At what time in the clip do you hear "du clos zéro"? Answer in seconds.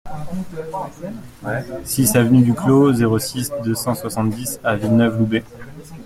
2.41-3.19